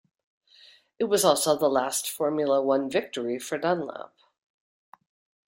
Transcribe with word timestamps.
It 0.97 1.03
was 1.03 1.23
also 1.23 1.55
the 1.55 1.69
last 1.69 2.09
Formula 2.09 2.59
One 2.59 2.89
victory 2.89 3.37
for 3.37 3.59
Dunlop. 3.59 4.17